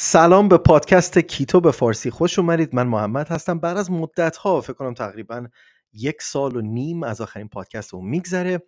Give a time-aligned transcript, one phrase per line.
[0.00, 2.10] سلام به پادکست کیتو به فارسی.
[2.10, 2.74] خوش اومدید.
[2.74, 3.58] من محمد هستم.
[3.58, 5.46] بعد از مدت ها فکر کنم تقریبا
[5.92, 8.62] یک سال و نیم از آخرین پادکست رو میگذره.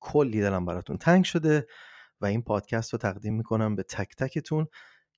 [0.00, 1.66] کلی دلم براتون تنگ شده
[2.20, 4.66] و این پادکست رو تقدیم می‌کنم به تک تکتون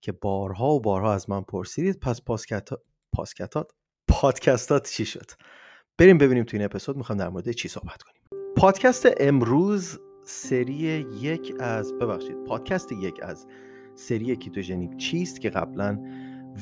[0.01, 2.01] که بارها و بارها از من پرسیدید.
[2.01, 2.21] پس
[3.13, 3.71] پاسکتات
[4.08, 5.31] پادکستات چی شد؟
[5.99, 8.22] بریم ببینیم تو این اپیزود می‌خوام در مورد چی صحبت کنیم.
[8.56, 12.44] پادکست امروز سری یک از ببخشید.
[12.44, 13.47] پادکست یک از
[13.95, 15.99] سری کیتوژنیک چیست که قبلا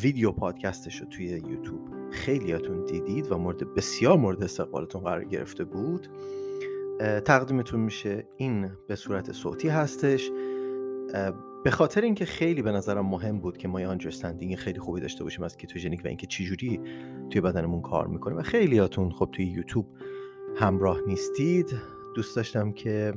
[0.02, 6.08] ویدیو پادکستش رو توی یوتیوب خیلیاتون دیدید و مورد بسیار مورد استقبالتون قرار گرفته بود؟
[7.24, 10.30] تقدیمتون میشه این به صورت صوتی هستش.
[11.64, 15.24] به خاطر اینکه خیلی به نظرم مهم بود که ما یه understanding خیلی خوبی داشته
[15.24, 16.80] باشیم از کیتوژنیک و اینکه چجوری
[17.30, 19.86] توی بدنمون کار می‌کنه و خیلیاتون خب توی یوتیوب
[20.56, 21.76] همراه نیستید.
[22.14, 23.14] دوست داشتم که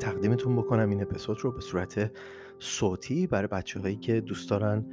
[0.00, 2.10] تقدیمتون بکنم این اپیزود رو به صورت
[2.58, 4.86] صوتی برای بچه هایی که دوست دارن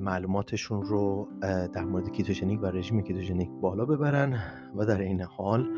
[0.00, 1.28] معلوماتشون رو
[1.72, 4.42] در مورد کیتوژنیک و رژیم کیتوژنیک بالا ببرن
[4.76, 5.70] و در این حال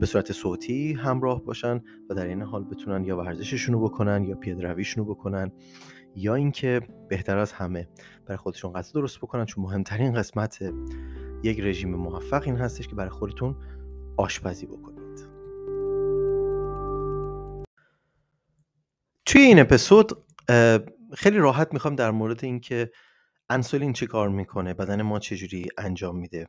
[0.00, 4.36] به صورت صوتی همراه باشن و در این حال بتونن یا ورزششون رو بکنن یا
[4.36, 5.52] پیاده رویشون رو بکنن
[6.16, 7.88] یا اینکه بهتر از همه
[8.26, 9.44] برای خودشون غذا درست بکنن.
[9.44, 10.58] چون مهمترین قسمت
[11.42, 13.56] یک رژیم موفق این هستش که برای خودتون
[14.16, 15.28] آشپزی بکنید.
[19.26, 20.12] توی این اپیزود
[21.14, 22.90] خیلی راحت می‌خوام در مورد اینکه
[23.50, 26.48] انسولین چه کار می‌کنه بدن ما چجوری انجام میده.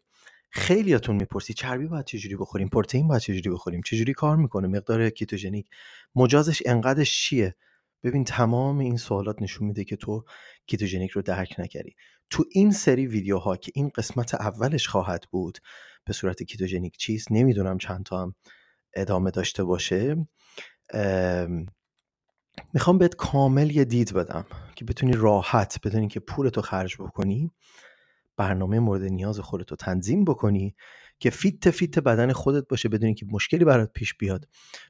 [0.52, 5.70] خیلیاتون می‌پرسی چربی باید چجوری بخوریم پروتئین باید چجوری بخوریم چجوری کار می‌کنه؟ مقدار کیتوژنیک.
[6.16, 7.56] مجازش انقدرش چیه؟
[8.04, 10.26] ببین تمام این سوالات نشون میده که تو
[10.68, 11.96] کیتوژنیک رو درک نکردی.
[12.30, 15.58] تو این سری ویدیوها که این قسمت اولش خواهد بود
[16.06, 18.36] به صورت کیتوژنیک چیست؟ نمی‌دونم چند تا هم
[18.94, 20.28] ادامه داشته باشه.
[22.76, 24.45] می‌خوام بهت کامل یه دید بدم
[24.76, 27.52] که بتونی راحت بدونی که پولتو خرج بکنی
[28.38, 30.76] برنامه مورد نیاز خودتو تنظیم بکنی
[31.20, 34.47] که fit fit بدن خودت باشه بدونی که مشکلی برات پیش بیاد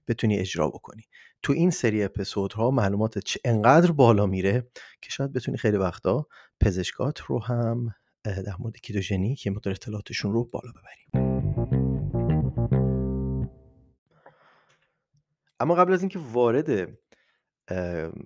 [0.07, 1.03] بتونی اجرا بکنی.
[1.41, 4.67] تو این سری اپیزودها معلومات چه انقدر بالا میره
[5.01, 6.27] که شاید بتونی خیلی وقتا
[6.59, 11.35] پزشکات رو هم در مورد کیتوژنیک که مقدار اطلاعاتشون رو بالا ببریم.
[15.59, 16.97] اما قبل از اینکه وارد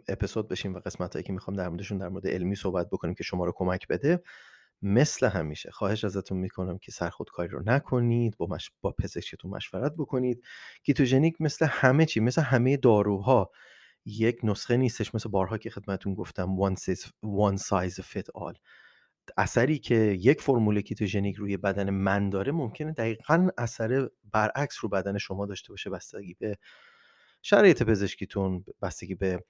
[0.07, 3.23] اپیزود بشیم و قسمت هایی که می‌خوام در موردشون در مورد علمی صحبت بکنیم که
[3.23, 4.23] شما رو کمک بده.
[4.81, 8.71] مثل همیشه خواهش ازتون می‌کنم که سرخودکاری رو نکنید با, مش...
[8.81, 10.43] با پزشکتون مشورت بکنید.
[10.83, 13.51] کیتوژنیک مثل همه چی مثل همه داروها
[14.05, 15.15] یک نسخه نیستش.
[15.15, 18.57] مثل بارها که خدمتون گفتم one size, one size fit all.
[19.37, 25.17] اثری که یک فرمول کیتوژنیک روی بدن من داره ممکنه دقیقا اثر برعکس رو بدن
[25.17, 26.57] شما داشته باشه بستگی به
[27.41, 29.43] شرایط پزشکیتون بستگی به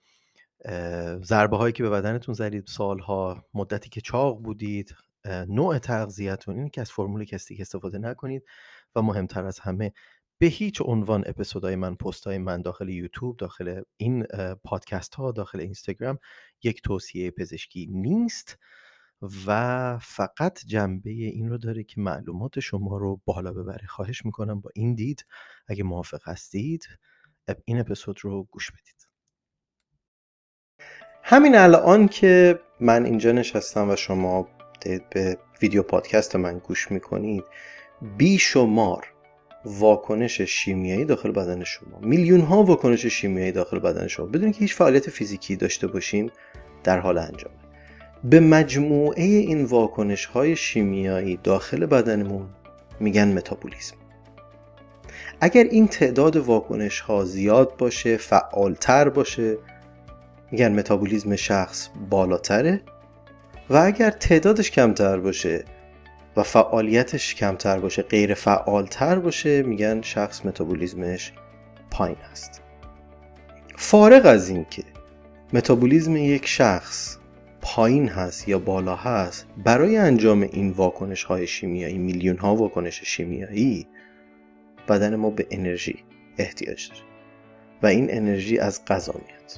[1.24, 4.96] ضربه هایی که به بدنتون زدید سالها مدتی که چاق بودید
[5.26, 8.44] نوع تغذیتون این که از فرمول کستیک استفاده نکنید
[8.96, 9.94] و مهمتر از همه
[10.38, 14.24] به هیچ عنوان اپیزودهای من پست های من داخل یوتیوب داخل این
[14.64, 16.20] پادکست ها داخل اینستاگرام
[16.64, 18.58] یک توصیه پزشکی نیست
[19.46, 23.88] و فقط جنبه این رو داره که معلومات شما رو بالا ببره.
[23.88, 25.26] خواهش می‌کنم با این دید
[25.68, 26.88] اگه موافق هستید
[27.66, 29.08] این اپیزود رو گوش بدید.
[31.24, 34.48] همین الان که من اینجا نشستم و شما
[35.10, 37.44] به ویدیو پادکست من گوش می‌کنید
[38.18, 39.14] بیشمار
[39.66, 44.76] واکنش شیمیایی داخل بدن شما میلیون ها واکنش شیمیایی داخل بدن شما بدون که هیچ
[44.76, 46.32] فعالیت فیزیکی داشته باشیم
[46.84, 47.52] در حال انجام.
[48.24, 52.50] به مجموعه این واکنش های شیمیایی داخل بدنمون
[53.00, 53.96] میگن متابولیسم.
[55.42, 59.58] اگر این تعداد واکنش ها زیاد باشه فعالتر باشه
[60.52, 62.82] میگن متابولیزم شخص بالاتره.
[63.70, 65.66] و اگر تعدادش کمتر باشه
[66.38, 71.34] و فعالیتش کمتر باشه غیر فعالتر باشه میگن شخص متابولیزمش
[71.92, 72.62] پایین است.
[73.78, 74.84] فارغ از اینکه
[75.54, 77.18] متابولیزم یک شخص
[77.62, 83.88] پایین هست یا بالا هست برای انجام این واکنش های شیمیایی میلیون ها واکنش شیمیایی
[84.90, 86.04] بدن ما به انرژی
[86.38, 87.02] احتیاج داره
[87.84, 89.52] و این انرژی از غذا میاد.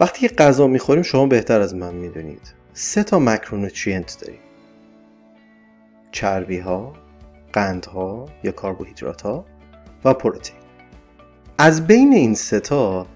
[0.00, 2.54] وقتی که غذا می‌خوریم شما بهتر از من می‌دونید.
[2.72, 4.40] سه تا مکرونوترینت داریم.
[6.12, 6.92] چربی ها
[7.52, 9.44] قند ها یا کربوهیدرات ها
[10.04, 10.60] و پروتئین.
[11.58, 13.06] از بین این سه تا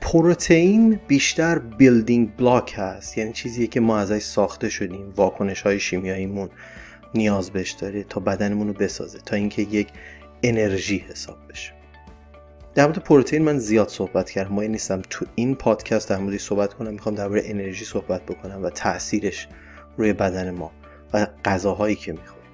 [0.00, 3.18] پروتئین بیشتر بیلدینگ بلاک هست.
[3.18, 6.48] یعنی چیزیه که ما ازش ساخته شدیم واکنش های شیمیاییمون.
[7.14, 9.88] نیاز بهش داره تا بدنمون رو بسازه تا اینکه یک
[10.42, 11.72] انرژی حساب بشه.
[12.74, 15.02] در مورد پروتئین من زیاد صحبت کردم ما نیستم.
[15.10, 19.48] تو این پادکست در موردی صحبت کنم می‌خوام درباره انرژی صحبت بکنم و تاثیرش
[19.96, 20.72] روی بدن ما
[21.12, 22.50] و غذاهایی که می‌خوریم.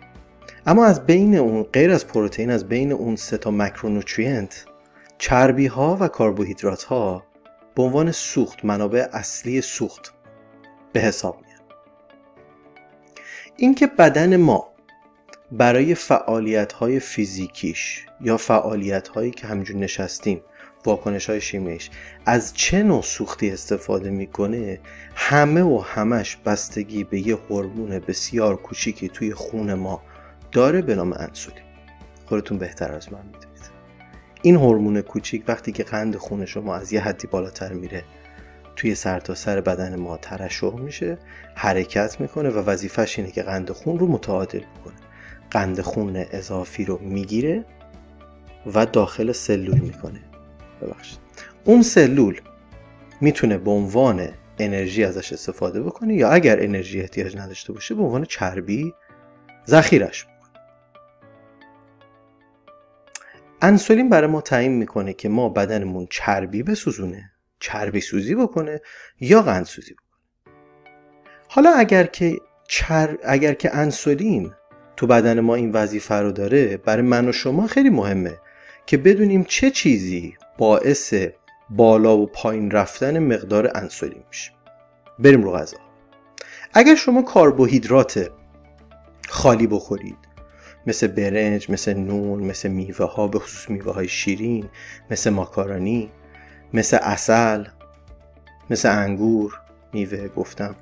[0.67, 4.65] اما از بین اون غیر از پروتئین از بین اون سه تا ماکرونوتریانت
[5.19, 7.25] چربی ها و کربوهیدرات ها
[7.75, 10.13] به عنوان سوخت منابع اصلی سوخت
[10.93, 11.46] به حساب
[13.57, 14.69] اینکه بدن ما
[15.53, 20.41] برای فعالیت های فیزیکیش یا فعالیت هایی که همجور نشستیم
[20.87, 21.91] واکنش های شیمیش
[22.27, 24.81] از چه نوع سوختی استفاده می‌کنه
[25.15, 30.03] همه و همش بستگی به یه هورمون بسیار کوچیکی توی خون ما
[30.53, 31.65] داره به نام انسولین.
[32.27, 33.47] خودتون بهتر از من می‌دونید.
[34.43, 38.05] این هورمون کوچیک وقتی که قند خون شما از یه حدی بالاتر میره
[38.77, 41.19] توی سرتاسر سر بدن ما ترشح میشه
[41.55, 44.95] حرکت می‌کنه و وظیفش اینه که قند خون رو متعادل می‌کنه
[45.51, 47.65] قند خون اضافی رو می‌گیره
[48.75, 50.21] و داخل سلول می‌کنه.
[50.83, 51.19] ببخشید.
[51.65, 52.41] اون سلول
[53.21, 54.29] می‌تونه به عنوان
[54.59, 58.95] انرژی ازش استفاده بکنه یا اگر انرژی احتیاج نداشته باشه به عنوان چربی
[59.67, 60.37] ذخیرش بکنه.
[63.63, 67.31] انسولین برای ما تعیین می‌کنه که ما بدنمون چربی بسوزونه
[67.61, 68.81] چربی سوزی بکنه
[69.21, 70.07] یا قند سوزی بکنه.
[71.49, 72.37] حالا اگر که
[72.69, 73.19] چر...
[73.25, 74.53] اگر که انسولین
[74.97, 78.39] تو بدن ما این وظیفه رو داره برای من و شما خیلی مهمه
[78.87, 81.15] که بدونیم چه چیزی باعث
[81.71, 84.53] بالا و پایین رفتن مقدار انسولین میشه.
[85.19, 85.77] بریم رو غذا.
[86.75, 88.31] اگر شما کربوهیدرات
[89.29, 90.17] خالی بخورید
[90.87, 94.69] مثل برنج مثل نون مثل میوه ها به خصوص میوه های شیرین
[95.11, 96.11] مثل ماکارونی
[96.75, 97.65] مثل اصل
[98.71, 99.61] مثل انگور
[99.93, 100.75] میوه گفتم.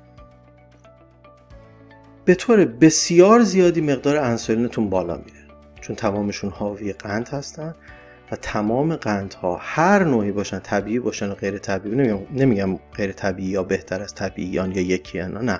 [2.25, 5.45] به طور بسیار زیادی مقدار انسولینتون بالا میره
[5.81, 7.75] چون تمامشون حاوی قند هستن
[8.31, 13.49] و تمام قندها هر نوعی باشن طبیعی باشن و غیر طبیعی نمیگم, نمیگم غیر طبیعی
[13.49, 15.59] یا بهتر از طبیعیان یا یکی نه.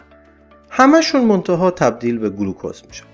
[0.69, 3.06] همشون منتها تبدیل به گلوکوز میشن.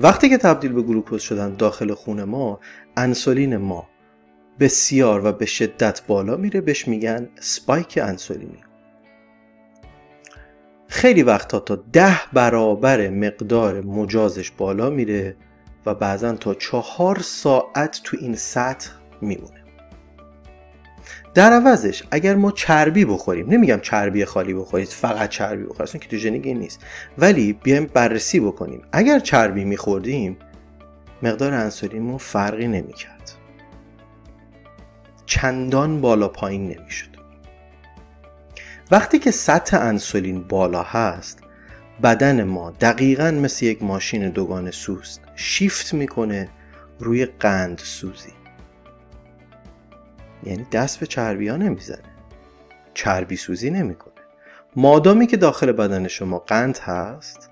[0.00, 2.60] وقتی که تبدیل به گلوکوز شدن داخل خون ما
[2.96, 3.88] انسولین ما
[4.60, 8.58] بسیار و به شدت بالا میره بهش میگن spike انسولینی.
[10.88, 15.36] خیلی وقتا تا ده برابر مقدار مجازش بالا میره
[15.86, 19.64] و بعضا تا چهار ساعت تو این سطح میمونه.
[21.34, 26.46] در عوضش اگر ما چربی بخوریم نمیگم چربی خالی بخورید فقط چربی بخورید اصلا کیتوژنیک
[26.46, 26.80] نیست.
[27.18, 28.82] ولی بیایم بررسی بکنیم.
[28.92, 30.36] اگر چربی میخوردیم
[31.22, 33.15] مقدار انسولینمون فرقی نمی‌کرد.
[35.26, 37.16] چندان بالا پایین نمی‌شد.
[38.90, 41.40] وقتی که سطح انسولین بالا هست
[42.02, 46.48] بدن ما دقیقا مثل یک ماشین دوگان سوست شیفت می‌کنه
[46.98, 48.32] روی قند سوزی.
[50.42, 52.02] یعنی دست به چربی ها نمی‌زنه.
[52.94, 54.14] چربی سوزی نمی‌کنه.
[54.76, 57.50] مادامی که داخل بدن شما قند هست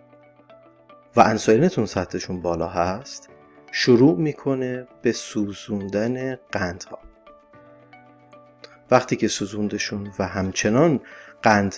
[1.16, 3.28] و انسولینتون سطحشون بالا هست
[3.72, 6.98] شروع می‌کنه به سوزوندن قندها.
[8.90, 11.00] وقتی که سوزوندشون و همچنان
[11.42, 11.76] قند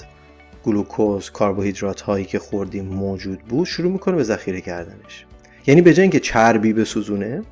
[0.64, 5.26] گلوکوز کربوهیدرات هایی که خوردیم موجود بود شروع می‌کنه به ذخیره کردنش.
[5.66, 7.42] یعنی به جای اینکه چربی بسوزونه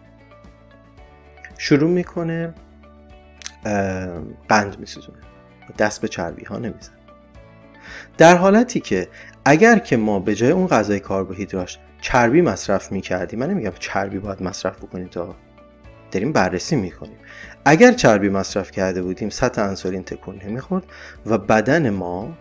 [1.59, 2.55] شروع می‌کنه
[4.49, 5.19] قند میسوزونه.
[5.79, 6.93] دست به چربی ها نمیزن
[8.19, 9.09] در حالتی که
[9.45, 14.43] اگر که ما به جای اون غذای کربوهیدرات چربی مصرف می‌کردیم من نمیگم چربی باید
[14.43, 15.37] مصرف بکنیم تا
[16.15, 17.19] داریم بررسی می‌کنیم.
[17.65, 20.85] اگر چربی مصرف کرده بودیم سطح انسولین تکون نمی‌خورد
[21.27, 22.39] و بدن ما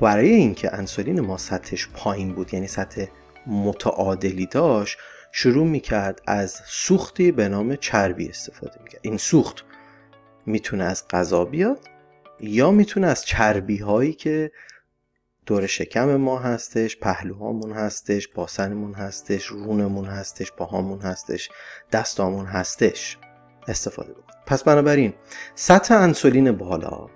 [0.00, 3.04] برای اینکه انسولین ما سطحش پایین بود یعنی سطح
[3.46, 4.98] متعادلی داشت
[5.32, 9.00] شروع می‌کرد از سوختی به نام چربی استفاده می‌کرد.
[9.02, 9.64] این سوخت
[10.46, 11.78] می‌تونه از غذا بیاد
[12.40, 14.50] یا می‌تونه از چربی هایی که
[15.46, 21.48] دور شکم ما هستش پهلوهامون هستش باسنمون هستش رونمون هستش پاهامون هستش
[21.92, 23.18] دستامون هستش.
[23.68, 24.32] استفاده بکن.
[24.46, 25.14] پس بنابراین
[25.54, 27.06] سطح انسولین بالا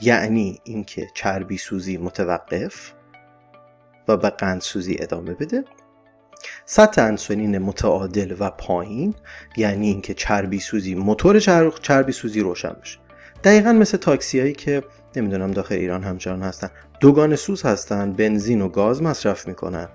[0.00, 2.92] یعنی اینکه چربی سوزی متوقف
[4.08, 5.64] و به قند سوزی ادامه بده.
[6.64, 9.14] سطح انسولین متعادل و پایین
[9.56, 11.40] یعنی اینکه چربی سوزی موتور
[11.82, 12.98] چربی سوزی روشن بشه.
[13.44, 14.82] دقیقا مثل تاکسی هایی که
[15.16, 16.70] نمی‌دونم داخل ایران همچنان هستن.
[17.00, 19.88] دوگان سوز هستن بنزین و گاز مصرف می‌کنن.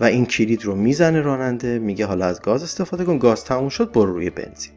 [0.00, 3.92] و این کلید رو می‌زنه راننده میگه حالا از گاز استفاده کن گاز تموم شد
[3.92, 4.72] برو روی بنزین.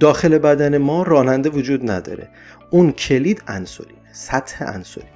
[0.00, 2.28] داخل بدن ما راننده وجود نداره.
[2.70, 5.12] اون کلید انسولینه سطح انسولینه.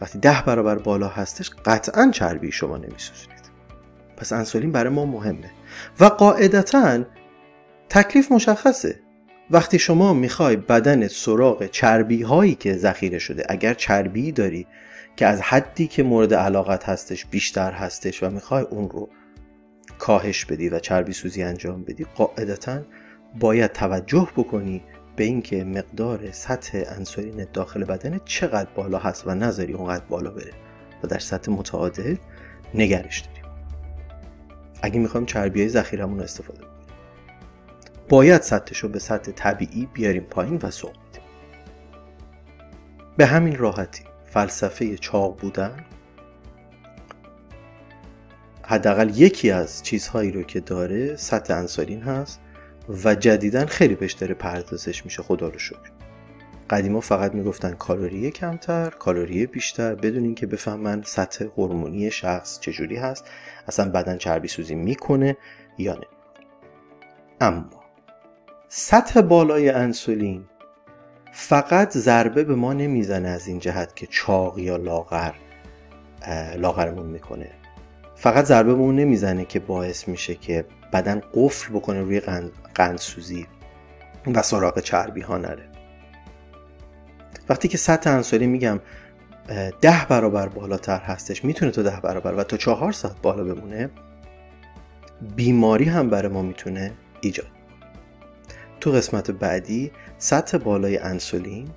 [0.00, 3.44] وقتی ده برابر بالا هستش قطعا چربی شما نمیسوزونید.
[4.16, 5.50] پس انسولین برای ما مهمه.
[6.00, 7.04] و قاعدتا
[7.88, 9.00] تکلیف مشخصه.
[9.50, 14.66] وقتی شما می‌خوای بدن سراغ چربی هایی که ذخیره شده اگر چربی داری
[15.16, 19.08] که از حدی که مورد علاقت هستش بیشتر هستش و می‌خوای اون رو
[19.98, 22.82] کاهش بدی و چربی سوزی انجام بدی قاعدتا
[23.40, 24.82] باید توجه بکنی
[25.16, 30.52] به اینکه مقدار سطح انسولین داخل بدن چقدر بالا هست و نذاری اونقدر بالا بره
[31.02, 32.16] و در سطح متعادل
[32.74, 33.44] نگرش داریم
[34.82, 36.83] اگه می‌خوایم چربی های ذخیرمون رو استفاده کنیم.
[38.08, 41.22] باید سطحش رو به سطح طبیعی بیاریم پایین و سوق بدیم
[43.16, 45.84] به همین راحتی فلسفه چاق بودن
[48.62, 52.40] حداقل یکی از چیزهایی رو که داره سطح انسولین هست
[53.04, 55.92] و جدیدا خیلی بهش داره پردازش میشه خدا رو شکر.
[56.70, 63.24] قدیما فقط می‌گفتن کالری کمتر کالری بیشتر بدون اینکه بفهمن سطح هورمونی شخص چجوری هست
[63.68, 65.36] اصلا بدن چربی سوزی می‌کنه
[65.78, 66.06] یا نه.
[67.40, 67.83] اما
[68.76, 70.44] سطح بالای انسولین
[71.32, 75.34] فقط ضربه به ما نمی‌زنه از این جهت که چاق یا لاغر
[76.56, 77.50] لاغرمون می‌کنه.
[78.14, 82.20] فقط ضربه به اون نمی‌زنه که باعث میشه که بدن قفل بکنه روی
[82.74, 83.46] قندسوزی
[84.34, 85.68] و سراغ چربی ها نره.
[87.48, 88.80] وقتی که سطح انسولین میگم
[89.80, 93.90] ده برابر بالاتر هستش می‌تونه تا ده برابر و تا چهار ساعت بالا بمونه
[95.36, 97.53] بیماری هم برای ما می‌تونه ایجاد
[98.84, 101.68] تو قسمت بعدی سطح بالای انسولین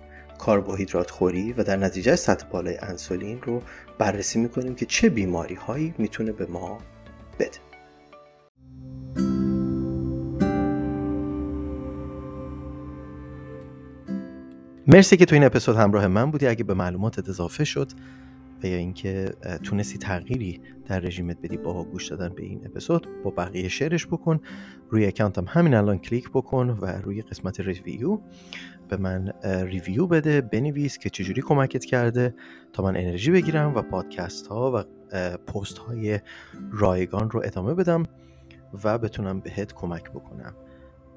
[0.46, 3.62] کربوهیدرات خوری و در نتیجه سطح بالای انسولین رو
[3.98, 6.78] بررسی می‌کنیم که چه بیماری هایی می‌تونه به ما
[7.40, 7.58] بده.
[14.88, 16.48] مرسی که تو این اپیزود همراه من بودی.
[16.48, 17.92] اگه به معلوماتت اضافه شد
[18.64, 19.34] و یا اینکه
[19.64, 24.40] تونستی تغییری در رژیمت بدی با گوش دادن به این اپیزود با بقیه شیرش بکن
[24.90, 28.20] روی اکانتم همین الان کلیک بکن و روی قسمت ریویو
[28.90, 32.36] به من ریویو بده بنویس که چجوری کمکت کرده
[32.74, 34.84] تا من انرژی بگیرم و پادکست ها و
[35.38, 36.20] پست های
[36.72, 38.04] رایگان رو ادامه بدم
[38.84, 40.56] و بتونم بهت کمک بکنم.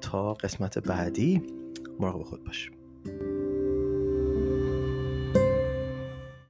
[0.01, 1.41] تا قسمت بعدی
[1.99, 2.71] مراقب خود باش.